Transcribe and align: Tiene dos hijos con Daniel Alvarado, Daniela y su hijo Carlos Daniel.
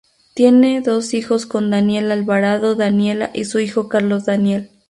Tiene 0.33 0.81
dos 0.81 1.13
hijos 1.13 1.45
con 1.45 1.69
Daniel 1.69 2.11
Alvarado, 2.11 2.73
Daniela 2.73 3.29
y 3.35 3.45
su 3.45 3.59
hijo 3.59 3.87
Carlos 3.87 4.25
Daniel. 4.25 4.71